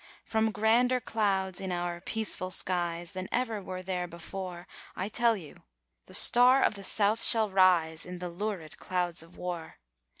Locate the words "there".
3.83-4.07